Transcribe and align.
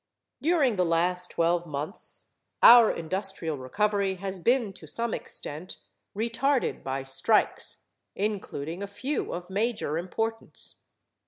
During 0.41 0.77
the 0.77 0.83
last 0.83 1.29
twelve 1.29 1.67
months 1.67 2.33
our 2.63 2.91
industrial 2.91 3.59
recovery 3.59 4.15
has 4.15 4.39
been 4.39 4.73
to 4.73 4.87
some 4.87 5.13
extent 5.13 5.77
retarded 6.15 6.81
by 6.83 7.03
strikes, 7.03 7.83
including 8.15 8.81
a 8.81 8.87
few 8.87 9.31
of 9.31 9.51
major 9.51 9.99
importance. 9.99 10.81